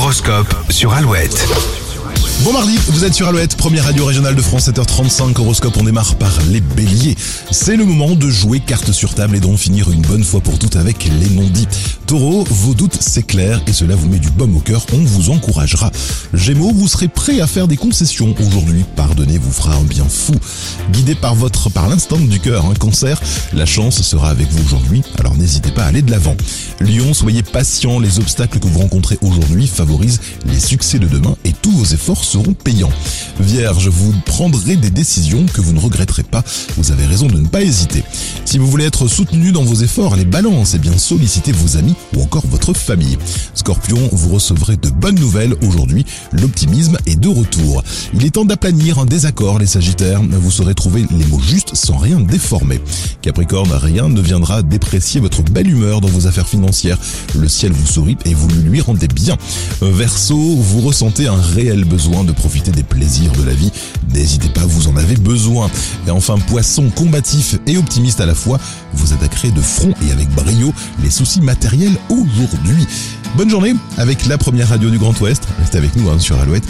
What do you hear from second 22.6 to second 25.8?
un cancer, la chance sera avec vous aujourd'hui, alors n'hésitez